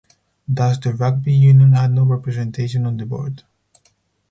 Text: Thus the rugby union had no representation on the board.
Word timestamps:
Thus 0.47 0.79
the 0.79 0.95
rugby 0.95 1.31
union 1.31 1.73
had 1.73 1.91
no 1.93 2.05
representation 2.05 2.87
on 2.87 2.97
the 2.97 3.05
board. 3.05 3.43